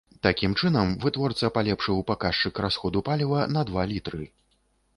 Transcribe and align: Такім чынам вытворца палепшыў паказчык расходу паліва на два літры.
Такім 0.25 0.53
чынам 0.61 0.93
вытворца 1.03 1.51
палепшыў 1.59 2.01
паказчык 2.09 2.63
расходу 2.67 2.99
паліва 3.11 3.45
на 3.55 3.61
два 3.71 3.87
літры. 3.93 4.23